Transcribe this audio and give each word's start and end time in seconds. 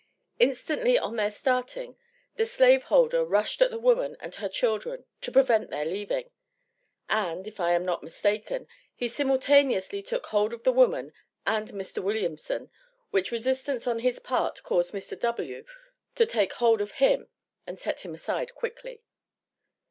Instantly 0.39 0.97
on 0.97 1.15
their 1.15 1.29
starting, 1.29 1.95
the 2.35 2.43
slave 2.43 2.85
holder 2.85 3.23
rushed 3.23 3.61
at 3.61 3.69
the 3.69 3.77
woman 3.77 4.17
and 4.19 4.33
her 4.33 4.49
children, 4.49 5.05
to 5.21 5.31
prevent 5.31 5.69
their 5.69 5.85
leaving; 5.85 6.31
and, 7.07 7.47
if 7.47 7.59
I 7.59 7.73
am 7.73 7.85
not 7.85 8.01
mistaken, 8.01 8.67
he 8.95 9.07
simultaneously 9.07 10.01
took 10.01 10.25
hold 10.25 10.53
of 10.53 10.63
the 10.63 10.71
woman 10.73 11.13
and 11.45 11.67
Mr. 11.69 12.03
Williamson, 12.03 12.71
which 13.11 13.31
resistance 13.31 13.85
on 13.85 13.99
his 13.99 14.17
part 14.17 14.63
caused 14.63 14.91
Mr. 14.91 15.19
W. 15.19 15.63
to 16.15 16.25
take 16.25 16.53
hold 16.53 16.81
of 16.81 16.93
him 16.93 17.29
and 17.67 17.77
set 17.79 17.99
him 17.99 18.15
aside 18.15 18.55
quickly. 18.55 19.03